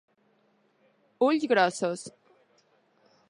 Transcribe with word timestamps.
Ulls 1.27 1.45
grossos. 1.53 2.01